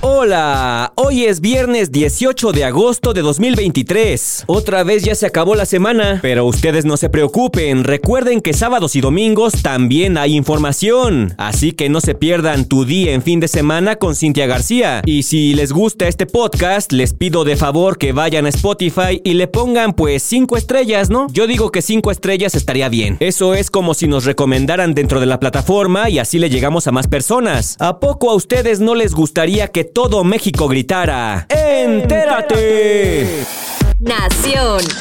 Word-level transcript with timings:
Hola, 0.00 0.92
hoy 0.94 1.24
es 1.24 1.40
viernes 1.40 1.90
18 1.90 2.52
de 2.52 2.64
agosto 2.64 3.12
de 3.14 3.20
2023. 3.20 4.44
Otra 4.46 4.84
vez 4.84 5.02
ya 5.02 5.16
se 5.16 5.26
acabó 5.26 5.56
la 5.56 5.66
semana, 5.66 6.20
pero 6.22 6.46
ustedes 6.46 6.84
no 6.84 6.96
se 6.96 7.10
preocupen, 7.10 7.82
recuerden 7.82 8.40
que 8.40 8.52
sábados 8.52 8.94
y 8.94 9.00
domingos 9.00 9.54
también 9.60 10.16
hay 10.16 10.36
información, 10.36 11.34
así 11.36 11.72
que 11.72 11.88
no 11.88 12.00
se 12.00 12.14
pierdan 12.14 12.66
tu 12.66 12.84
día 12.84 13.12
en 13.12 13.22
fin 13.22 13.40
de 13.40 13.48
semana 13.48 13.96
con 13.96 14.14
Cintia 14.14 14.46
García. 14.46 15.02
Y 15.04 15.24
si 15.24 15.52
les 15.54 15.72
gusta 15.72 16.06
este 16.06 16.26
podcast, 16.26 16.92
les 16.92 17.12
pido 17.12 17.42
de 17.42 17.56
favor 17.56 17.98
que 17.98 18.12
vayan 18.12 18.46
a 18.46 18.50
Spotify 18.50 19.20
y 19.24 19.34
le 19.34 19.48
pongan 19.48 19.94
pues 19.94 20.22
5 20.22 20.56
estrellas, 20.56 21.10
¿no? 21.10 21.26
Yo 21.32 21.48
digo 21.48 21.72
que 21.72 21.82
5 21.82 22.12
estrellas 22.12 22.54
estaría 22.54 22.88
bien. 22.88 23.16
Eso 23.18 23.52
es 23.52 23.68
como 23.68 23.94
si 23.94 24.06
nos 24.06 24.26
recomendaran 24.26 24.94
dentro 24.94 25.18
de 25.18 25.26
la 25.26 25.40
plataforma 25.40 26.08
y 26.08 26.20
así 26.20 26.38
le 26.38 26.50
llegamos 26.50 26.86
a 26.86 26.92
más 26.92 27.08
personas. 27.08 27.74
¿A 27.80 27.98
poco 27.98 28.30
a 28.30 28.34
ustedes 28.34 28.78
no 28.78 28.94
les 28.94 29.12
gustaría 29.12 29.66
que 29.66 29.87
todo 29.88 30.24
México 30.24 30.68
gritara, 30.68 31.46
¡Entérate! 31.48 33.44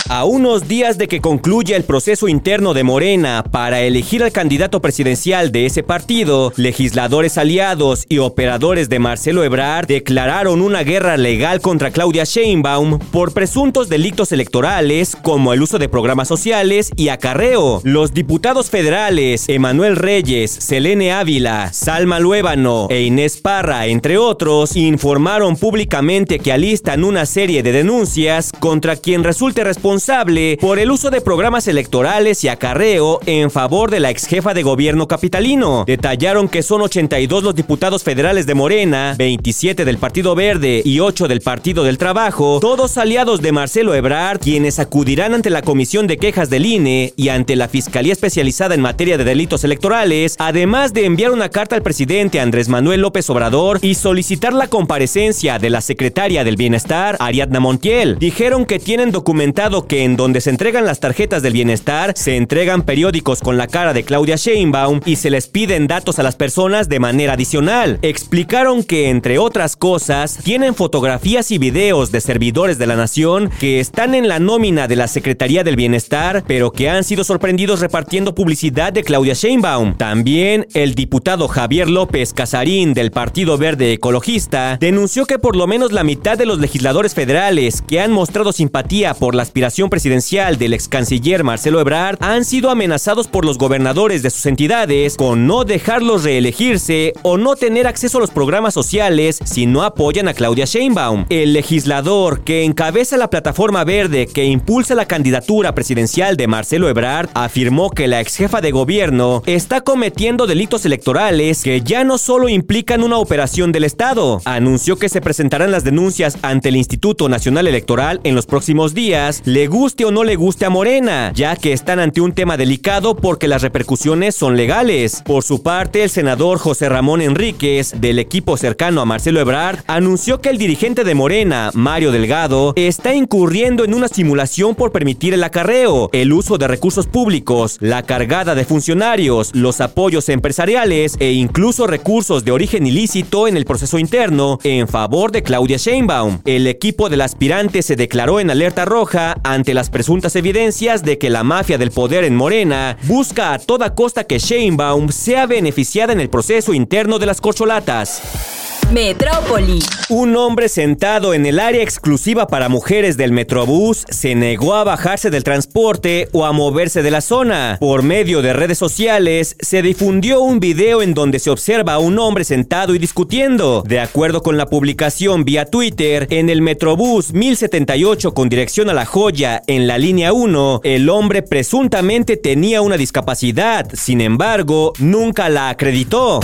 A 0.10 0.26
unos 0.26 0.68
días 0.68 0.98
de 0.98 1.08
que 1.08 1.22
concluya 1.22 1.78
el 1.78 1.86
proceso 1.86 2.28
interno 2.28 2.74
de 2.74 2.84
Morena 2.84 3.42
para 3.50 3.80
elegir 3.80 4.22
al 4.22 4.34
candidato 4.34 4.82
presidencial 4.82 5.54
de 5.54 5.66
ese 5.66 5.82
partido, 5.82 6.52
legisladores 6.58 7.38
aliados 7.38 8.06
y 8.10 8.18
operadores 8.18 8.90
de 8.90 9.00
Marcelo 9.00 9.46
Ebrard 9.46 9.88
declararon 9.88 10.62
una 10.62 10.84
guerra 10.84 11.16
legal 11.16 11.62
contra 11.62 11.92
Claudia 11.92 12.26
Sheinbaum 12.26 13.00
por 13.00 13.34
presuntos 13.34 13.88
delitos 13.88 14.34
electorales 14.34 15.16
como 15.16 15.54
el 15.54 15.62
uso 15.62 15.80
de 15.80 15.88
programas 15.88 16.28
sociales 16.28 16.92
y 16.98 17.08
acarreo. 17.08 17.80
Los 17.86 18.14
diputados 18.14 18.70
federales 18.70 19.48
Emanuel 19.48 19.96
Reyes, 19.96 20.52
Selene 20.52 21.14
Ávila, 21.14 21.72
Salma 21.72 22.20
Luébano 22.20 22.88
e 22.90 23.04
Inés 23.04 23.38
Parra, 23.38 23.88
entre 23.88 24.18
otros, 24.18 24.76
informaron 24.76 25.55
públicamente 25.55 26.40
que 26.40 26.52
alistan 26.52 27.05
una 27.05 27.26
serie 27.26 27.64
de 27.64 27.71
denuncias 27.71 28.52
contra 28.60 28.96
quien 28.99 29.23
resulte 29.23 29.63
responsable 29.63 30.57
por 30.59 30.79
el 30.79 30.91
uso 30.91 31.09
de 31.09 31.21
programas 31.21 31.67
electorales 31.67 32.43
y 32.43 32.48
acarreo 32.48 33.20
en 33.26 33.51
favor 33.51 33.91
de 33.91 33.99
la 33.99 34.09
ex 34.09 34.26
jefa 34.27 34.53
de 34.53 34.63
gobierno 34.63 35.07
capitalino. 35.07 35.84
Detallaron 35.85 36.49
que 36.49 36.63
son 36.63 36.81
82 36.81 37.43
los 37.43 37.55
diputados 37.55 38.03
federales 38.03 38.45
de 38.45 38.55
Morena, 38.55 39.15
27 39.18 39.85
del 39.85 39.98
Partido 39.98 40.35
Verde 40.35 40.81
y 40.84 40.99
8 40.99 41.27
del 41.27 41.41
Partido 41.41 41.84
del 41.84 41.98
Trabajo, 41.98 42.59
todos 42.59 42.98
aliados 42.98 43.41
de 43.41 43.51
Marcelo 43.51 43.93
Ebrard, 43.95 44.40
quienes 44.40 44.79
acudirán 44.79 45.34
ante 45.34 45.49
la 45.49 45.62
Comisión 45.62 46.07
de 46.07 46.18
Quejas 46.18 46.49
del 46.49 46.65
INE 46.65 47.13
y 47.15 47.29
ante 47.29 47.55
la 47.55 47.68
Fiscalía 47.68 48.13
Especializada 48.13 48.75
en 48.75 48.81
Materia 48.81 49.18
de 49.18 49.23
Delitos 49.23 49.63
Electorales, 49.63 50.35
además 50.40 50.93
de 50.93 51.05
enviar 51.05 51.31
una 51.31 51.49
carta 51.49 51.75
al 51.75 51.84
presidente 51.84 52.40
Andrés 52.40 52.70
Manuel 52.70 53.01
López 53.01 53.29
Obrador 53.29 53.79
y 53.81 53.95
solicitar 53.95 54.53
la 54.53 54.68
comparecencia 54.68 55.59
de 55.59 55.70
la 55.70 55.81
secretaria 55.81 56.43
del 56.43 56.55
Bienestar, 56.55 57.18
Ariadna 57.20 57.59
Montiel. 57.59 58.18
Dijeron 58.20 58.65
que 58.65 58.79
tienen 58.88 59.12
documentado 59.12 59.85
que 59.85 60.05
en 60.05 60.16
donde 60.16 60.40
se 60.40 60.49
entregan 60.49 60.85
las 60.85 61.02
tarjetas 61.02 61.43
del 61.43 61.52
bienestar, 61.52 62.13
se 62.16 62.38
entregan 62.38 62.84
periódicos 62.84 63.41
con 63.41 63.57
la 63.57 63.68
cara 63.68 63.91
de 63.91 64.03
Claudia 64.03 64.38
Sheinbaum 64.38 65.02
y 65.06 65.18
se 65.18 65.30
les 65.30 65.47
piden 65.47 65.88
datos 65.88 66.19
a 66.19 66.24
las 66.24 66.38
personas 66.38 66.88
de 66.88 67.02
manera 67.02 67.34
adicional. 67.34 68.00
Explicaron 68.02 68.85
que, 68.85 69.09
entre 69.09 69.40
otras 69.40 69.75
cosas, 69.75 70.40
tienen 70.41 70.74
fotografías 70.74 71.52
y 71.52 71.58
videos 71.58 72.13
de 72.13 72.22
servidores 72.22 72.78
de 72.78 72.88
la 72.88 72.96
nación 72.96 73.50
que 73.59 73.81
están 73.81 74.16
en 74.16 74.30
la 74.30 74.40
nómina 74.40 74.88
de 74.88 74.96
la 74.96 75.09
Secretaría 75.09 75.66
del 75.66 75.75
Bienestar, 75.75 76.46
pero 76.47 76.72
que 76.72 76.90
han 76.90 77.03
sido 77.03 77.25
sorprendidos 77.25 77.81
repartiendo 77.81 78.35
publicidad 78.35 78.94
de 78.94 79.03
Claudia 79.03 79.34
Sheinbaum. 79.34 79.97
También 79.97 80.66
el 80.74 80.96
diputado 80.96 81.50
Javier 81.50 81.90
López 81.90 82.31
Casarín 82.31 82.94
del 82.94 83.12
Partido 83.12 83.58
Verde 83.58 83.91
Ecologista 83.91 84.78
denunció 84.80 85.25
que 85.25 85.40
por 85.40 85.58
lo 85.58 85.68
menos 85.68 85.92
la 85.92 86.06
mitad 86.06 86.38
de 86.38 86.46
los 86.46 86.59
legisladores 86.59 87.14
federales 87.14 87.81
que 87.81 88.00
han 88.00 88.14
mostrado 88.14 88.54
sin 88.54 88.69
simpatía 88.78 89.16
por 89.16 89.34
la 89.34 89.42
aspiración 89.42 89.90
presidencial 89.90 90.60
del 90.60 90.74
ex 90.74 90.88
canciller 90.88 91.44
Marcelo 91.44 91.80
Ebrard 91.80 92.18
han 92.20 92.46
sido 92.46 92.70
amenazados 92.70 93.28
por 93.28 93.44
los 93.44 93.58
gobernadores 93.58 94.22
de 94.22 94.30
sus 94.30 94.46
entidades 94.46 95.18
con 95.18 95.48
no 95.48 95.64
dejarlos 95.64 96.24
reelegirse 96.24 97.14
o 97.24 97.40
no 97.40 97.56
tener 97.56 97.88
acceso 97.88 98.20
a 98.20 98.22
los 98.22 98.30
programas 98.30 98.76
sociales 98.76 99.40
si 99.44 99.66
no 99.66 99.82
apoyan 99.82 100.28
a 100.28 100.36
Claudia 100.36 100.66
Sheinbaum. 100.66 101.26
El 101.30 101.54
legislador 101.54 102.42
que 102.42 102.66
encabeza 102.66 103.18
la 103.18 103.32
plataforma 103.32 103.84
verde 103.84 104.28
que 104.28 104.46
impulsa 104.46 104.94
la 104.94 105.08
candidatura 105.08 105.74
presidencial 105.74 106.38
de 106.38 106.46
Marcelo 106.46 106.88
Ebrard 106.88 107.30
afirmó 107.34 107.90
que 107.90 108.08
la 108.08 108.22
ex 108.22 108.36
jefa 108.36 108.62
de 108.62 108.70
gobierno 108.70 109.42
está 109.48 109.82
cometiendo 109.82 110.46
delitos 110.46 110.86
electorales 110.86 111.64
que 111.64 111.82
ya 111.82 112.04
no 112.04 112.20
solo 112.20 112.48
implican 112.48 113.02
una 113.02 113.18
operación 113.18 113.72
del 113.72 113.86
Estado. 113.86 114.40
Anunció 114.46 114.98
que 114.98 115.10
se 115.10 115.20
presentarán 115.20 115.72
las 115.72 115.84
denuncias 115.84 116.38
ante 116.44 116.70
el 116.70 116.76
Instituto 116.76 117.28
Nacional 117.28 117.66
Electoral 117.66 118.22
en 118.24 118.36
los 118.36 118.46
próximos 118.46 118.67
días, 118.68 119.42
le 119.46 119.68
guste 119.68 120.04
o 120.04 120.12
no 120.12 120.26
le 120.26 120.36
guste 120.36 120.66
a 120.66 120.70
Morena, 120.70 121.32
ya 121.34 121.56
que 121.56 121.72
están 121.72 122.00
ante 122.00 122.20
un 122.20 122.34
tema 122.34 122.58
delicado 122.58 123.16
porque 123.16 123.48
las 123.48 123.62
repercusiones 123.62 124.36
son 124.36 124.58
legales. 124.58 125.22
Por 125.26 125.44
su 125.44 125.64
parte, 125.64 126.04
el 126.04 126.10
senador 126.10 126.58
José 126.58 126.90
Ramón 126.90 127.22
Enríquez, 127.22 127.94
del 128.02 128.20
equipo 128.20 128.58
cercano 128.58 129.00
a 129.00 129.06
Marcelo 129.06 129.40
Ebrard, 129.40 129.80
anunció 129.88 130.42
que 130.42 130.50
el 130.50 130.58
dirigente 130.58 131.06
de 131.06 131.16
Morena, 131.16 131.72
Mario 131.74 132.12
Delgado, 132.12 132.74
está 132.76 133.14
incurriendo 133.14 133.86
en 133.86 133.94
una 133.94 134.10
simulación 134.10 134.76
por 134.76 134.92
permitir 134.92 135.34
el 135.34 135.46
acarreo, 135.46 136.10
el 136.12 136.34
uso 136.34 136.58
de 136.58 136.68
recursos 136.68 137.08
públicos, 137.08 137.78
la 137.80 138.04
cargada 138.04 138.54
de 138.54 138.66
funcionarios, 138.66 139.52
los 139.56 139.80
apoyos 139.80 140.28
empresariales 140.28 141.16
e 141.20 141.32
incluso 141.32 141.88
recursos 141.88 142.44
de 142.44 142.52
origen 142.52 142.86
ilícito 142.86 143.48
en 143.48 143.56
el 143.56 143.66
proceso 143.66 143.98
interno 143.98 144.60
en 144.64 144.90
favor 144.90 145.32
de 145.32 145.42
Claudia 145.42 145.78
Sheinbaum. 145.78 146.40
El 146.44 146.68
equipo 146.68 147.08
del 147.08 147.22
aspirante 147.22 147.82
se 147.82 147.96
declaró 147.96 148.42
en 148.42 148.47
alerta 148.50 148.85
roja 148.85 149.38
ante 149.44 149.74
las 149.74 149.90
presuntas 149.90 150.35
evidencias 150.35 151.03
de 151.03 151.18
que 151.18 151.30
la 151.30 151.44
mafia 151.44 151.78
del 151.78 151.91
poder 151.91 152.24
en 152.24 152.35
Morena 152.35 152.97
busca 153.03 153.53
a 153.53 153.59
toda 153.59 153.96
costa 153.96 154.25
que 154.25 154.40
Sheinbaum 154.40 155.09
sea 155.09 155.46
beneficiada 155.46 156.13
en 156.13 156.19
el 156.19 156.30
proceso 156.30 156.74
interno 156.74 157.19
de 157.19 157.25
las 157.25 157.41
corcholatas. 157.41 158.67
Metrópoli. 158.92 159.80
Un 160.08 160.38
hombre 160.38 160.70
sentado 160.70 161.34
en 161.34 161.46
el 161.46 161.59
área 161.59 161.84
exclusiva 161.84 162.48
para 162.48 162.70
mujeres 162.70 163.18
del 163.18 163.34
Metrobús 163.34 164.06
se 164.09 164.34
negó 164.34 164.75
a 164.75 164.86
bajarse 164.86 165.30
del 165.30 165.44
transporte 165.44 166.30
o 166.31 166.46
a 166.46 166.53
moverse 166.53 167.03
de 167.03 167.12
la 167.12 167.20
zona. 167.20 167.78
Por 167.81 168.02
medio 168.02 168.42
de 168.42 168.53
redes 168.53 168.78
sociales 168.78 169.58
se 169.59 169.81
difundió 169.81 170.42
un 170.42 170.62
video 170.62 171.02
en 171.02 171.14
donde 171.14 171.40
se 171.40 171.50
observa 171.50 171.96
a 171.96 172.00
un 172.00 172.18
hombre 172.18 172.46
sentado 172.46 172.96
y 172.96 173.00
discutiendo. 173.00 173.84
De 173.86 174.00
acuerdo 174.00 174.42
con 174.42 174.56
la 174.56 174.68
publicación 174.68 175.44
vía 175.44 175.66
Twitter, 175.66 176.25
en 176.30 176.50
el 176.50 176.62
Metrobús 176.62 177.34
1078 177.34 178.34
con 178.34 178.48
dirección 178.48 178.90
a 178.90 178.94
La 178.94 179.06
Joya 179.06 179.62
en 179.68 179.88
la 179.88 179.98
línea 179.98 180.31
1, 180.31 180.80
el 180.86 181.09
hombre 181.09 181.42
presuntamente 181.42 182.38
tenía 182.38 182.81
una 182.81 182.96
discapacidad, 182.96 183.90
sin 183.92 184.22
embargo, 184.22 184.94
nunca 185.00 185.50
la 185.50 185.68
acreditó. 185.68 186.40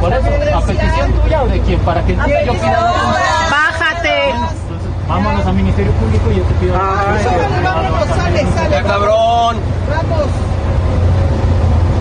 Por 0.00 0.12
eso, 0.12 0.28
a 0.54 0.60
petición 0.60 1.12
tuya 1.12 1.42
o 1.42 1.48
de 1.48 1.60
quién, 1.60 1.80
para 1.80 2.02
que 2.04 2.14
yo 2.14 2.52
pida. 2.52 2.92
Bájate. 3.50 4.34
Vámonos 5.08 5.46
al 5.46 5.54
Ministerio 5.54 5.92
Público 5.92 6.30
y 6.32 6.36
yo 6.36 6.42
te 6.42 6.54
pido. 6.54 6.74
Ay, 6.76 7.24
vámonos, 7.62 8.08
sale, 8.08 8.46
sale. 8.54 8.70
¡Ya 8.70 8.82
cabrón! 8.82 9.56
Vamos. 9.88 10.26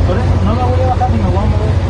Por 0.08 0.18
eso, 0.18 0.34
no 0.46 0.56
me 0.56 0.64
voy 0.64 0.82
a 0.82 0.88
bajar 0.88 1.10
ni 1.12 1.18
me 1.18 1.30
voy 1.30 1.38
a 1.38 1.42
mover. 1.42 1.86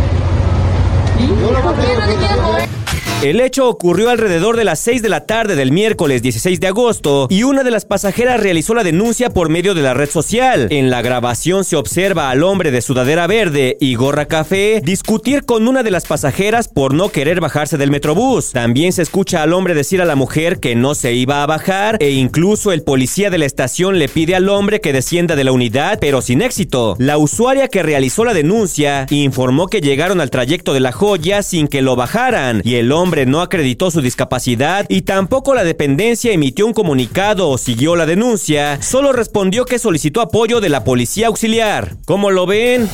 El 3.26 3.42
hecho 3.42 3.68
ocurrió 3.68 4.12
alrededor 4.12 4.56
de 4.56 4.66
las 4.66 4.78
6 4.82 5.02
de 5.02 5.10
la 5.10 5.26
tarde 5.26 5.56
del 5.56 5.72
miércoles 5.72 6.22
16 6.22 6.60
de 6.60 6.68
agosto 6.68 7.26
y 7.32 7.42
una 7.42 7.64
de 7.64 7.72
las 7.72 7.84
pasajeras 7.84 8.40
realizó 8.40 8.76
la 8.76 8.84
denuncia 8.84 9.32
por 9.32 9.50
medio 9.50 9.74
de 9.74 9.82
la 9.82 9.96
red 9.96 10.12
social. 10.12 10.68
En 10.70 10.92
la 10.92 11.02
grabación 11.02 11.64
se 11.64 11.76
observa 11.76 12.30
al 12.30 12.44
hombre 12.44 12.70
de 12.70 12.84
sudadera 12.84 13.26
verde 13.26 13.78
y 13.80 13.96
gorra 13.96 14.28
café 14.28 14.80
discutir 14.86 15.44
con 15.44 15.68
una 15.68 15.82
de 15.82 15.90
las 15.90 16.06
pasajeras 16.06 16.68
por 16.68 16.94
no 16.94 17.10
querer 17.10 17.42
bajarse 17.42 17.80
del 17.80 17.90
metrobús. 17.90 18.52
También 18.52 18.94
se 18.94 19.02
escucha 19.02 19.42
al 19.42 19.54
hombre 19.54 19.74
decir 19.74 20.04
a 20.04 20.06
la 20.06 20.16
mujer 20.16 20.60
que 20.60 20.76
no 20.76 20.94
se 20.94 21.14
iba 21.14 21.42
a 21.42 21.48
bajar 21.48 21.98
e 22.02 22.12
incluso 22.12 22.74
el 22.74 22.84
policía 22.84 23.32
de 23.32 23.40
la 23.40 23.48
estación 23.48 23.98
le 23.98 24.08
pide 24.08 24.36
al 24.36 24.50
hombre 24.50 24.82
que 24.82 24.94
descienda 24.94 25.36
de 25.36 25.46
la 25.46 25.52
unidad, 25.52 25.98
pero 26.00 26.22
sin 26.22 26.44
éxito. 26.44 26.96
La 27.00 27.18
usuaria 27.18 27.70
que 27.70 27.82
realizó 27.82 28.24
la 28.24 28.36
denuncia 28.36 29.08
informó 29.10 29.66
que 29.66 29.82
llegaron 29.82 30.22
al 30.22 30.30
trayecto 30.30 30.76
de 30.76 30.80
la 30.80 30.92
joya 30.92 31.42
sin 31.42 31.68
que 31.68 31.82
lo 31.82 31.96
bajaran 31.96 32.62
y 32.64 32.76
el 32.76 32.92
hombre 32.92 33.15
no 33.26 33.40
acreditó 33.40 33.92
su 33.92 34.02
discapacidad 34.02 34.86
y 34.90 35.04
tampoco 35.04 35.56
la 35.56 35.64
dependencia 35.64 36.34
emitió 36.34 36.66
un 36.66 36.74
comunicado 36.74 37.50
o 37.50 37.58
siguió 37.58 37.96
la 37.96 38.06
denuncia, 38.06 38.82
solo 38.82 39.14
respondió 39.14 39.64
que 39.66 39.80
solicitó 39.80 40.20
apoyo 40.20 40.60
de 40.60 40.70
la 40.70 40.84
policía 40.84 41.28
auxiliar. 41.28 41.96
¿Cómo 42.06 42.32
lo 42.32 42.46
ven? 42.46 42.90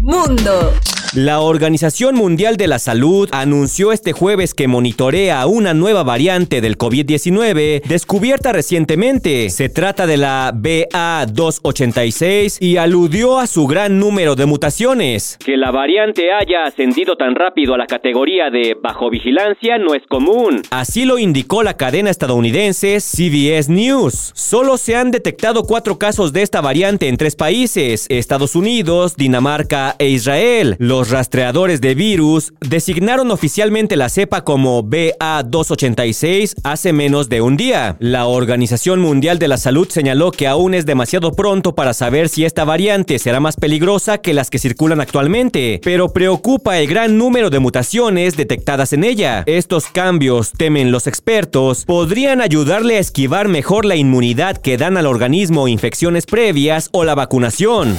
Mundo. 0.00 0.72
La 1.14 1.40
Organización 1.40 2.14
Mundial 2.14 2.56
de 2.56 2.68
la 2.68 2.78
Salud 2.78 3.28
anunció 3.32 3.92
este 3.92 4.12
jueves 4.12 4.54
que 4.54 4.66
monitorea 4.66 5.46
una 5.46 5.74
nueva 5.74 6.04
variante 6.04 6.62
del 6.62 6.78
COVID-19 6.78 7.82
descubierta 7.82 8.54
recientemente. 8.54 9.50
Se 9.50 9.68
trata 9.68 10.06
de 10.06 10.16
la 10.16 10.54
BA286 10.54 12.56
y 12.62 12.78
aludió 12.78 13.38
a 13.38 13.46
su 13.46 13.66
gran 13.66 13.98
número 13.98 14.36
de 14.36 14.46
mutaciones. 14.46 15.36
Que 15.44 15.58
la 15.58 15.70
variante 15.70 16.32
haya 16.32 16.62
ascendido 16.64 17.16
tan 17.16 17.34
rápido 17.34 17.74
a 17.74 17.78
la 17.78 17.86
categoría 17.86 18.48
de 18.48 18.74
bajo 18.82 19.10
vigilancia 19.10 19.76
no 19.76 19.94
es 19.94 20.06
común. 20.08 20.62
Así 20.70 21.04
lo 21.04 21.18
indicó 21.18 21.62
la 21.62 21.76
cadena 21.76 22.08
estadounidense 22.08 23.00
CBS 23.00 23.70
News. 23.70 24.32
Solo 24.34 24.78
se 24.78 24.96
han 24.96 25.10
detectado 25.10 25.64
cuatro 25.64 25.98
casos 25.98 26.32
de 26.32 26.40
esta 26.40 26.62
variante 26.62 27.08
en 27.08 27.18
tres 27.18 27.36
países, 27.36 28.06
Estados 28.08 28.56
Unidos, 28.56 29.14
Dinamarca 29.16 29.94
e 29.98 30.08
Israel. 30.08 30.76
Los 30.78 31.01
rastreadores 31.10 31.80
de 31.80 31.94
virus 31.94 32.52
designaron 32.60 33.30
oficialmente 33.30 33.96
la 33.96 34.08
cepa 34.08 34.44
como 34.44 34.82
BA286 34.84 36.54
hace 36.64 36.92
menos 36.92 37.28
de 37.28 37.40
un 37.40 37.56
día. 37.56 37.96
La 37.98 38.26
Organización 38.26 39.00
Mundial 39.00 39.38
de 39.38 39.48
la 39.48 39.56
Salud 39.56 39.88
señaló 39.88 40.30
que 40.30 40.46
aún 40.46 40.74
es 40.74 40.86
demasiado 40.86 41.32
pronto 41.32 41.74
para 41.74 41.94
saber 41.94 42.28
si 42.28 42.44
esta 42.44 42.64
variante 42.64 43.18
será 43.18 43.40
más 43.40 43.56
peligrosa 43.56 44.18
que 44.18 44.34
las 44.34 44.50
que 44.50 44.58
circulan 44.58 45.00
actualmente, 45.00 45.80
pero 45.82 46.12
preocupa 46.12 46.78
el 46.78 46.86
gran 46.86 47.18
número 47.18 47.50
de 47.50 47.58
mutaciones 47.58 48.36
detectadas 48.36 48.92
en 48.92 49.04
ella. 49.04 49.44
Estos 49.46 49.86
cambios, 49.86 50.52
temen 50.52 50.92
los 50.92 51.06
expertos, 51.06 51.84
podrían 51.84 52.40
ayudarle 52.40 52.96
a 52.96 53.00
esquivar 53.00 53.48
mejor 53.48 53.84
la 53.84 53.96
inmunidad 53.96 54.56
que 54.56 54.76
dan 54.76 54.96
al 54.96 55.06
organismo 55.06 55.68
infecciones 55.68 56.26
previas 56.26 56.88
o 56.92 57.04
la 57.04 57.14
vacunación. 57.14 57.98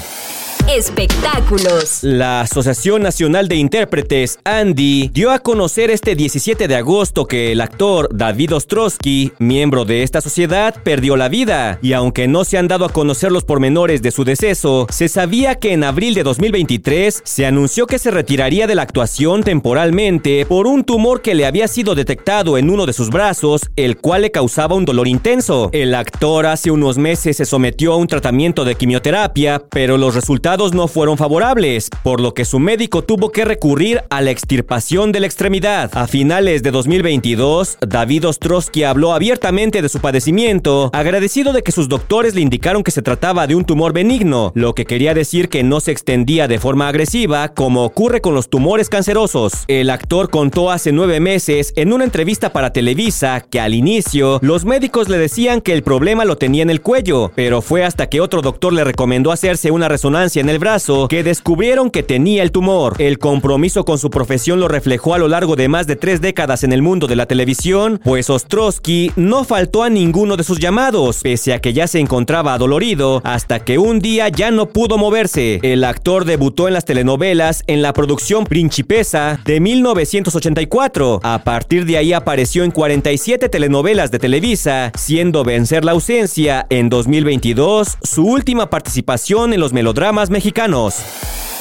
Espectáculos. 0.70 2.00
La 2.04 2.40
Asociación 2.40 3.04
Nacional 3.04 3.50
de 3.50 3.58
Intérpretes, 3.58 4.40
Andy, 4.46 5.10
dio 5.10 5.32
a 5.32 5.40
conocer 5.40 5.92
este 5.92 6.16
17 6.16 6.70
de 6.70 6.76
agosto 6.76 7.26
que 7.26 7.52
el 7.52 7.60
actor 7.60 8.08
David 8.14 8.56
Ostrowski, 8.56 9.34
miembro 9.40 9.84
de 9.84 10.04
esta 10.04 10.22
sociedad, 10.22 10.74
perdió 10.82 11.18
la 11.18 11.28
vida. 11.28 11.80
Y 11.82 11.92
aunque 11.92 12.30
no 12.30 12.46
se 12.46 12.58
han 12.58 12.70
dado 12.70 12.86
a 12.86 12.94
conocer 12.94 13.30
los 13.30 13.44
pormenores 13.44 14.02
de 14.02 14.12
su 14.12 14.24
deceso, 14.24 14.88
se 14.90 15.10
sabía 15.10 15.56
que 15.56 15.74
en 15.74 15.84
abril 15.84 16.14
de 16.14 16.24
2023 16.24 17.24
se 17.26 17.46
anunció 17.46 17.86
que 17.86 18.00
se 18.00 18.10
retiraría 18.10 18.66
de 18.66 18.76
la 18.76 18.84
actuación 18.84 19.44
temporalmente 19.44 20.46
por 20.46 20.66
un 20.66 20.86
tumor 20.86 21.22
que 21.22 21.36
le 21.36 21.46
había 21.46 21.68
sido 21.68 21.94
detectado 21.94 22.58
en 22.58 22.70
uno 22.70 22.86
de 22.86 22.94
sus 22.94 23.10
brazos, 23.10 23.70
el 23.76 23.98
cual 23.98 24.22
le 24.22 24.32
causaba 24.32 24.76
un 24.76 24.86
dolor 24.86 25.10
intenso. 25.10 25.70
El 25.74 25.94
actor 25.94 26.46
hace 26.46 26.72
unos 26.72 26.98
meses 26.98 27.36
se 27.36 27.46
sometió 27.46 27.92
a 27.92 27.98
un 27.98 28.08
tratamiento 28.08 28.64
de 28.64 28.76
quimioterapia, 28.76 29.62
pero 29.70 29.98
los 29.98 30.16
resultados 30.16 30.53
no 30.54 30.88
fueron 30.88 31.18
favorables, 31.18 31.90
por 32.04 32.22
lo 32.22 32.36
que 32.36 32.46
su 32.46 32.60
médico 32.60 33.04
tuvo 33.04 33.32
que 33.32 33.44
recurrir 33.44 34.04
a 34.12 34.22
la 34.22 34.30
extirpación 34.30 35.12
de 35.12 35.20
la 35.20 35.26
extremidad. 35.26 35.90
A 35.94 36.06
finales 36.06 36.62
de 36.62 36.70
2022, 36.70 37.80
David 37.82 38.28
Ostrowski 38.28 38.84
habló 38.84 39.14
abiertamente 39.14 39.82
de 39.82 39.90
su 39.90 40.00
padecimiento, 40.00 40.92
agradecido 40.94 41.54
de 41.54 41.64
que 41.64 41.72
sus 41.72 41.90
doctores 41.90 42.36
le 42.36 42.42
indicaron 42.42 42.84
que 42.84 42.92
se 42.92 43.02
trataba 43.02 43.48
de 43.48 43.56
un 43.56 43.66
tumor 43.66 43.94
benigno, 43.94 44.52
lo 44.54 44.76
que 44.76 44.86
quería 44.86 45.16
decir 45.16 45.50
que 45.50 45.64
no 45.64 45.80
se 45.80 45.92
extendía 45.92 46.48
de 46.48 46.60
forma 46.60 46.88
agresiva 46.88 47.48
como 47.50 47.84
ocurre 47.84 48.22
con 48.22 48.36
los 48.36 48.48
tumores 48.48 48.90
cancerosos. 48.90 49.66
El 49.68 49.90
actor 49.90 50.30
contó 50.30 50.70
hace 50.70 50.92
nueve 50.92 51.20
meses 51.20 51.74
en 51.76 51.94
una 51.94 52.04
entrevista 52.04 52.54
para 52.54 52.72
Televisa 52.72 53.42
que 53.42 53.60
al 53.60 53.74
inicio 53.74 54.38
los 54.44 54.66
médicos 54.66 55.10
le 55.10 55.18
decían 55.18 55.62
que 55.62 55.74
el 55.74 55.82
problema 55.82 56.26
lo 56.26 56.38
tenía 56.38 56.62
en 56.62 56.70
el 56.70 56.82
cuello, 56.82 57.32
pero 57.34 57.64
fue 57.64 57.84
hasta 57.84 58.08
que 58.08 58.22
otro 58.22 58.44
doctor 58.44 58.72
le 58.72 58.84
recomendó 58.84 59.32
hacerse 59.32 59.72
una 59.72 59.90
resonancia 59.90 60.43
en 60.44 60.50
el 60.50 60.60
brazo 60.60 61.08
que 61.08 61.24
descubrieron 61.24 61.90
que 61.90 62.04
tenía 62.04 62.44
el 62.44 62.52
tumor. 62.52 62.96
El 63.00 63.18
compromiso 63.18 63.86
con 63.86 63.98
su 63.98 64.10
profesión 64.10 64.60
lo 64.60 64.68
reflejó 64.68 65.14
a 65.14 65.18
lo 65.18 65.28
largo 65.28 65.56
de 65.56 65.70
más 65.70 65.88
de 65.88 65.96
tres 65.96 66.20
décadas 66.20 66.64
en 66.64 66.74
el 66.74 66.82
mundo 66.82 67.08
de 67.08 67.16
la 67.16 67.26
televisión, 67.26 68.02
pues 68.04 68.30
Ostrowski 68.30 69.12
no 69.16 69.46
faltó 69.46 69.84
a 69.84 69.90
ninguno 69.90 70.36
de 70.36 70.44
sus 70.44 70.60
llamados, 70.60 71.22
pese 71.24 71.54
a 71.54 71.60
que 71.60 71.72
ya 71.72 71.88
se 71.88 72.00
encontraba 72.00 72.54
adolorido, 72.54 73.22
hasta 73.24 73.64
que 73.64 73.78
un 73.78 74.00
día 74.00 74.28
ya 74.28 74.52
no 74.52 74.68
pudo 74.68 74.98
moverse. 74.98 75.60
El 75.64 75.86
actor 75.86 76.26
debutó 76.26 76.68
en 76.68 76.74
las 76.74 76.86
telenovelas 76.86 77.64
en 77.68 77.82
la 77.82 77.94
producción 77.94 78.44
Principesa 78.44 79.40
de 79.46 79.62
1984. 79.62 81.22
A 81.24 81.44
partir 81.46 81.86
de 81.86 81.98
ahí 81.98 82.12
apareció 82.12 82.66
en 82.66 82.72
47 82.72 83.48
telenovelas 83.48 84.12
de 84.12 84.20
Televisa, 84.20 84.92
siendo 84.98 85.46
Vencer 85.46 85.86
la 85.86 85.94
ausencia 85.94 86.68
en 86.70 86.90
2022 86.90 87.98
su 88.02 88.26
última 88.26 88.70
participación 88.70 89.54
en 89.54 89.60
los 89.62 89.72
melodramas 89.72 90.30
mexicanos. 90.34 91.04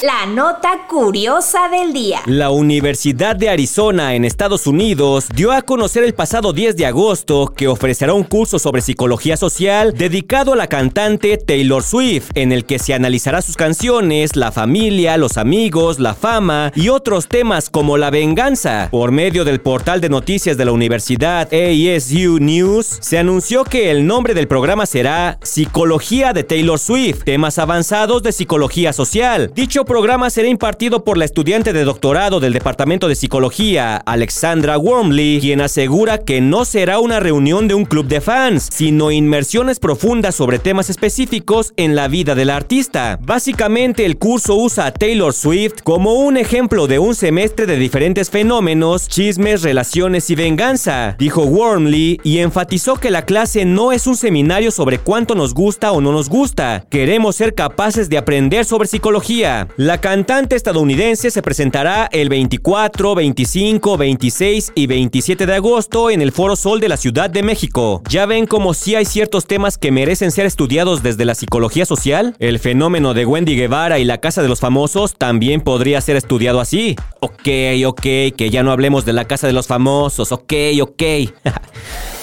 La 0.02 0.26
nota 0.26 0.88
curiosa 0.88 1.68
del 1.68 1.92
día. 1.92 2.22
La 2.26 2.50
Universidad 2.50 3.36
de 3.36 3.48
Arizona 3.48 4.16
en 4.16 4.24
Estados 4.24 4.66
Unidos 4.66 5.28
dio 5.32 5.52
a 5.52 5.62
conocer 5.62 6.02
el 6.02 6.12
pasado 6.12 6.52
10 6.52 6.76
de 6.76 6.86
agosto 6.86 7.54
que 7.56 7.68
ofrecerá 7.68 8.12
un 8.12 8.24
curso 8.24 8.58
sobre 8.58 8.82
psicología 8.82 9.36
social 9.36 9.94
dedicado 9.96 10.54
a 10.54 10.56
la 10.56 10.66
cantante 10.66 11.36
Taylor 11.36 11.84
Swift, 11.84 12.30
en 12.34 12.50
el 12.50 12.64
que 12.64 12.80
se 12.80 12.94
analizará 12.94 13.42
sus 13.42 13.56
canciones, 13.56 14.34
la 14.34 14.50
familia, 14.50 15.16
los 15.18 15.36
amigos, 15.36 16.00
la 16.00 16.14
fama 16.14 16.72
y 16.74 16.88
otros 16.88 17.28
temas 17.28 17.70
como 17.70 17.96
la 17.96 18.10
venganza. 18.10 18.88
Por 18.90 19.12
medio 19.12 19.44
del 19.44 19.60
portal 19.60 20.00
de 20.00 20.08
noticias 20.08 20.56
de 20.56 20.64
la 20.64 20.72
Universidad 20.72 21.48
ASU 21.54 22.40
News, 22.40 22.98
se 23.00 23.18
anunció 23.18 23.62
que 23.62 23.92
el 23.92 24.04
nombre 24.04 24.34
del 24.34 24.48
programa 24.48 24.84
será 24.84 25.38
Psicología 25.42 26.32
de 26.32 26.42
Taylor 26.42 26.80
Swift, 26.80 27.22
temas 27.22 27.60
avanzados 27.60 28.24
de 28.24 28.32
psicología 28.32 28.92
social. 28.92 29.52
Dicho 29.54 29.84
programa 29.92 30.30
será 30.30 30.48
impartido 30.48 31.04
por 31.04 31.18
la 31.18 31.26
estudiante 31.26 31.74
de 31.74 31.84
doctorado 31.84 32.40
del 32.40 32.54
Departamento 32.54 33.08
de 33.08 33.14
Psicología, 33.14 33.98
Alexandra 33.98 34.78
Wormley, 34.78 35.38
quien 35.38 35.60
asegura 35.60 36.16
que 36.16 36.40
no 36.40 36.64
será 36.64 36.98
una 36.98 37.20
reunión 37.20 37.68
de 37.68 37.74
un 37.74 37.84
club 37.84 38.06
de 38.06 38.22
fans, 38.22 38.70
sino 38.72 39.10
inmersiones 39.10 39.78
profundas 39.78 40.34
sobre 40.34 40.58
temas 40.58 40.88
específicos 40.88 41.74
en 41.76 41.94
la 41.94 42.08
vida 42.08 42.34
del 42.34 42.48
artista. 42.48 43.18
Básicamente, 43.20 44.06
el 44.06 44.16
curso 44.16 44.54
usa 44.56 44.86
a 44.86 44.94
Taylor 44.94 45.34
Swift 45.34 45.82
como 45.84 46.14
un 46.14 46.38
ejemplo 46.38 46.86
de 46.86 46.98
un 46.98 47.14
semestre 47.14 47.66
de 47.66 47.76
diferentes 47.76 48.30
fenómenos, 48.30 49.08
chismes, 49.08 49.60
relaciones 49.60 50.30
y 50.30 50.34
venganza, 50.34 51.16
dijo 51.18 51.42
Wormley 51.42 52.18
y 52.24 52.38
enfatizó 52.38 52.94
que 52.94 53.10
la 53.10 53.26
clase 53.26 53.66
no 53.66 53.92
es 53.92 54.06
un 54.06 54.16
seminario 54.16 54.70
sobre 54.70 54.96
cuánto 54.96 55.34
nos 55.34 55.52
gusta 55.52 55.92
o 55.92 56.00
no 56.00 56.12
nos 56.12 56.30
gusta. 56.30 56.86
Queremos 56.88 57.36
ser 57.36 57.54
capaces 57.54 58.08
de 58.08 58.16
aprender 58.16 58.64
sobre 58.64 58.88
psicología. 58.88 59.68
La 59.82 60.00
cantante 60.00 60.54
estadounidense 60.54 61.32
se 61.32 61.42
presentará 61.42 62.08
el 62.12 62.28
24, 62.28 63.16
25, 63.16 63.96
26 63.96 64.72
y 64.76 64.86
27 64.86 65.44
de 65.44 65.54
agosto 65.56 66.08
en 66.08 66.22
el 66.22 66.30
Foro 66.30 66.54
Sol 66.54 66.78
de 66.78 66.88
la 66.88 66.96
Ciudad 66.96 67.28
de 67.28 67.42
México. 67.42 68.00
Ya 68.08 68.24
ven 68.26 68.46
como 68.46 68.74
si 68.74 68.94
hay 68.94 69.04
ciertos 69.04 69.46
temas 69.46 69.78
que 69.78 69.90
merecen 69.90 70.30
ser 70.30 70.46
estudiados 70.46 71.02
desde 71.02 71.24
la 71.24 71.34
psicología 71.34 71.84
social. 71.84 72.36
El 72.38 72.60
fenómeno 72.60 73.12
de 73.12 73.26
Wendy 73.26 73.56
Guevara 73.56 73.98
y 73.98 74.04
la 74.04 74.18
Casa 74.18 74.40
de 74.40 74.48
los 74.48 74.60
Famosos 74.60 75.14
también 75.14 75.60
podría 75.60 76.00
ser 76.00 76.14
estudiado 76.14 76.60
así. 76.60 76.94
Ok, 77.18 77.48
ok, 77.84 78.02
que 78.36 78.50
ya 78.52 78.62
no 78.62 78.70
hablemos 78.70 79.04
de 79.04 79.14
la 79.14 79.24
Casa 79.24 79.48
de 79.48 79.52
los 79.52 79.66
Famosos, 79.66 80.30
ok, 80.30 80.52
ok. 80.80 81.02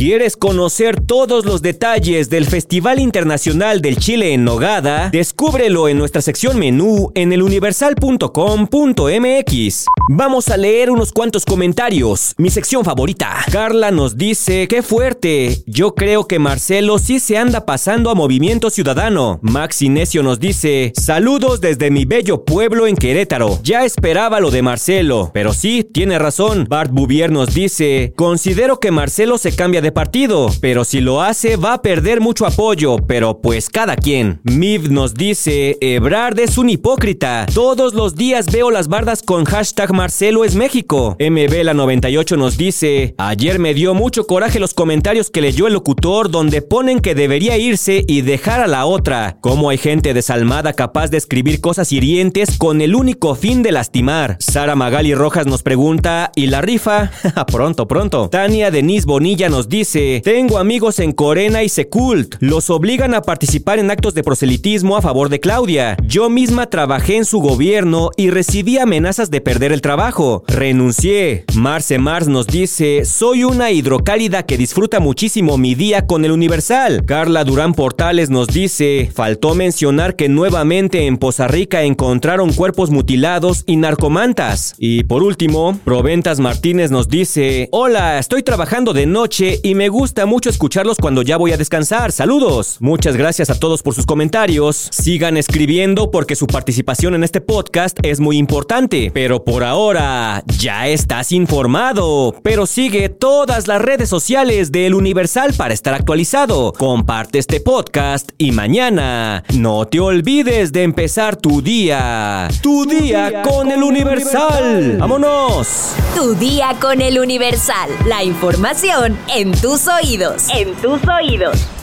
¿Quieres 0.00 0.34
conocer 0.34 0.98
todos 0.98 1.44
los 1.44 1.60
detalles 1.60 2.30
del 2.30 2.46
Festival 2.46 3.00
Internacional 3.00 3.82
del 3.82 3.98
Chile 3.98 4.32
en 4.32 4.44
Nogada? 4.44 5.10
Descúbrelo 5.10 5.90
en 5.90 5.98
nuestra 5.98 6.22
sección 6.22 6.58
menú 6.58 7.12
en 7.14 7.34
eluniversal.com.mx. 7.34 9.84
Vamos 10.08 10.48
a 10.48 10.56
leer 10.56 10.90
unos 10.90 11.12
cuantos 11.12 11.44
comentarios. 11.44 12.32
Mi 12.38 12.48
sección 12.48 12.82
favorita. 12.82 13.44
Carla 13.52 13.90
nos 13.90 14.16
dice, 14.16 14.68
qué 14.68 14.82
fuerte. 14.82 15.62
Yo 15.66 15.94
creo 15.94 16.26
que 16.26 16.38
Marcelo 16.38 16.98
sí 16.98 17.20
se 17.20 17.36
anda 17.36 17.66
pasando 17.66 18.08
a 18.08 18.14
Movimiento 18.14 18.70
Ciudadano. 18.70 19.38
Max 19.42 19.82
Inesio 19.82 20.22
nos 20.22 20.40
dice, 20.40 20.94
saludos 20.98 21.60
desde 21.60 21.90
mi 21.90 22.06
bello 22.06 22.46
pueblo 22.46 22.86
en 22.86 22.96
Querétaro. 22.96 23.60
Ya 23.62 23.84
esperaba 23.84 24.40
lo 24.40 24.50
de 24.50 24.62
Marcelo, 24.62 25.30
pero 25.34 25.52
sí, 25.52 25.84
tiene 25.84 26.18
razón. 26.18 26.64
Bart 26.70 26.90
Bouvier 26.90 27.30
nos 27.30 27.52
dice, 27.52 28.14
considero 28.16 28.80
que 28.80 28.90
Marcelo 28.90 29.36
se 29.36 29.54
cambia 29.54 29.82
de 29.82 29.89
partido, 29.92 30.50
pero 30.60 30.84
si 30.84 31.00
lo 31.00 31.22
hace 31.22 31.56
va 31.56 31.74
a 31.74 31.82
perder 31.82 32.20
mucho 32.20 32.46
apoyo, 32.46 32.96
pero 33.06 33.40
pues 33.40 33.68
cada 33.68 33.96
quien. 33.96 34.40
Miv 34.44 34.90
nos 34.90 35.14
dice, 35.14 35.76
Ebrard 35.80 36.38
es 36.38 36.58
un 36.58 36.70
hipócrita. 36.70 37.46
Todos 37.52 37.94
los 37.94 38.14
días 38.14 38.46
veo 38.46 38.70
las 38.70 38.88
bardas 38.88 39.22
con 39.22 39.44
hashtag 39.44 39.92
Marcelo 39.92 40.44
es 40.44 40.54
México. 40.54 41.16
MB 41.18 41.64
la 41.64 41.74
98 41.74 42.36
nos 42.36 42.56
dice, 42.56 43.14
ayer 43.18 43.58
me 43.58 43.74
dio 43.74 43.94
mucho 43.94 44.26
coraje 44.26 44.60
los 44.60 44.74
comentarios 44.74 45.30
que 45.30 45.40
leyó 45.40 45.66
el 45.66 45.74
locutor 45.74 46.30
donde 46.30 46.62
ponen 46.62 47.00
que 47.00 47.14
debería 47.14 47.56
irse 47.58 48.04
y 48.06 48.22
dejar 48.22 48.60
a 48.60 48.66
la 48.66 48.86
otra. 48.86 49.38
Cómo 49.40 49.70
hay 49.70 49.78
gente 49.78 50.14
desalmada 50.14 50.72
capaz 50.72 51.08
de 51.08 51.18
escribir 51.18 51.60
cosas 51.60 51.92
hirientes 51.92 52.58
con 52.58 52.80
el 52.80 52.94
único 52.94 53.34
fin 53.34 53.62
de 53.62 53.72
lastimar. 53.72 54.36
Sara 54.40 54.76
Magali 54.76 55.14
Rojas 55.14 55.46
nos 55.46 55.62
pregunta, 55.62 56.32
¿y 56.36 56.46
la 56.46 56.60
rifa? 56.60 57.10
pronto, 57.50 57.88
pronto. 57.88 58.28
Tania 58.28 58.70
Denise 58.70 59.06
Bonilla 59.06 59.48
nos 59.48 59.68
dice, 59.68 59.79
dice, 59.80 60.20
tengo 60.22 60.58
amigos 60.58 60.98
en 60.98 61.12
Corena 61.12 61.62
y 61.62 61.70
Secult. 61.70 62.34
Los 62.40 62.68
obligan 62.68 63.14
a 63.14 63.22
participar 63.22 63.78
en 63.78 63.90
actos 63.90 64.12
de 64.12 64.22
proselitismo 64.22 64.94
a 64.94 65.00
favor 65.00 65.30
de 65.30 65.40
Claudia. 65.40 65.96
Yo 66.04 66.28
misma 66.28 66.68
trabajé 66.68 67.16
en 67.16 67.24
su 67.24 67.40
gobierno 67.40 68.10
y 68.18 68.28
recibí 68.28 68.76
amenazas 68.76 69.30
de 69.30 69.40
perder 69.40 69.72
el 69.72 69.80
trabajo. 69.80 70.44
Renuncié. 70.48 71.46
Marce 71.54 71.98
Mars 71.98 72.28
nos 72.28 72.46
dice, 72.46 73.06
soy 73.06 73.44
una 73.44 73.70
hidrocálida 73.70 74.42
que 74.42 74.58
disfruta 74.58 75.00
muchísimo 75.00 75.56
mi 75.56 75.74
día 75.74 76.06
con 76.06 76.26
el 76.26 76.32
Universal. 76.32 77.06
Carla 77.06 77.44
Durán 77.44 77.72
Portales 77.72 78.28
nos 78.28 78.48
dice, 78.48 79.10
faltó 79.14 79.54
mencionar 79.54 80.14
que 80.14 80.28
nuevamente 80.28 81.06
en 81.06 81.16
Poza 81.16 81.48
Rica 81.48 81.84
encontraron 81.84 82.52
cuerpos 82.52 82.90
mutilados 82.90 83.64
y 83.66 83.76
narcomantas. 83.76 84.74
Y 84.76 85.04
por 85.04 85.22
último, 85.22 85.80
Proventas 85.86 86.38
Martínez 86.38 86.90
nos 86.90 87.08
dice, 87.08 87.70
hola, 87.72 88.18
estoy 88.18 88.42
trabajando 88.42 88.92
de 88.92 89.06
noche 89.06 89.59
y 89.62 89.74
me 89.74 89.88
gusta 89.88 90.26
mucho 90.26 90.50
escucharlos 90.50 90.98
cuando 90.98 91.22
ya 91.22 91.36
voy 91.36 91.52
a 91.52 91.56
descansar. 91.56 92.12
Saludos. 92.12 92.76
Muchas 92.80 93.16
gracias 93.16 93.50
a 93.50 93.58
todos 93.58 93.82
por 93.82 93.94
sus 93.94 94.06
comentarios. 94.06 94.88
Sigan 94.90 95.36
escribiendo 95.36 96.10
porque 96.10 96.36
su 96.36 96.46
participación 96.46 97.14
en 97.14 97.24
este 97.24 97.40
podcast 97.40 97.98
es 98.02 98.20
muy 98.20 98.38
importante. 98.38 99.10
Pero 99.12 99.44
por 99.44 99.64
ahora, 99.64 100.42
ya 100.58 100.88
estás 100.88 101.32
informado. 101.32 102.34
Pero 102.42 102.66
sigue 102.66 103.08
todas 103.08 103.68
las 103.68 103.82
redes 103.82 104.08
sociales 104.08 104.72
del 104.72 104.94
Universal 104.94 105.54
para 105.54 105.74
estar 105.74 105.94
actualizado. 105.94 106.72
Comparte 106.72 107.38
este 107.38 107.60
podcast 107.60 108.30
y 108.38 108.52
mañana 108.52 109.44
no 109.54 109.86
te 109.86 110.00
olvides 110.00 110.72
de 110.72 110.82
empezar 110.82 111.36
tu 111.36 111.62
día. 111.62 112.48
Tu, 112.62 112.86
día, 112.86 113.42
con, 113.42 113.70
el 113.70 113.82
Universal. 113.82 114.96
¡Vámonos! 114.98 115.94
Tu 116.14 116.34
día 116.34 116.76
con 116.80 117.00
el 117.00 117.18
Universal. 117.18 117.90
La 118.06 118.22
información 118.24 119.18
en 119.50 119.60
tus 119.60 119.88
oídos. 119.88 120.48
En 120.50 120.76
tus 120.76 121.00
oídos. 121.08 121.79